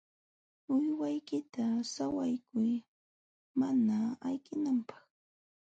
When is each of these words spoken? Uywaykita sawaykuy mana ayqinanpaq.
Uywaykita 0.73 1.63
sawaykuy 1.93 2.73
mana 3.59 3.95
ayqinanpaq. 4.27 5.01